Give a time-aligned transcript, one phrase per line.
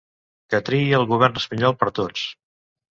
[0.53, 2.27] Que triï el govern espanyol per tots.